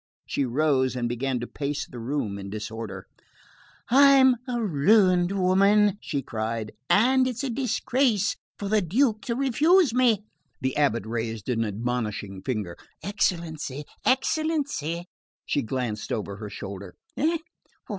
[0.25, 3.05] She rose and began to pace the room in disorder.
[3.91, 9.93] "I'm a ruined woman," she cried, "and it's a disgrace for the Duke to refuse
[9.93, 10.25] me."
[10.59, 12.77] The abate raised an admonishing finger.
[13.03, 15.05] "Excellency...excellency..."
[15.45, 16.95] She glanced over her shoulder.
[17.15, 17.37] "Eh?